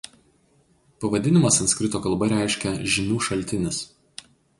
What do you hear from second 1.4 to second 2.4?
sanskrito kalba